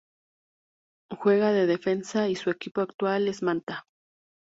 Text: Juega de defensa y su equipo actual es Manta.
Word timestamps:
Juega 1.11 1.51
de 1.51 1.67
defensa 1.67 2.27
y 2.27 2.35
su 2.35 2.49
equipo 2.49 2.81
actual 2.81 3.27
es 3.27 3.43
Manta. 3.43 3.85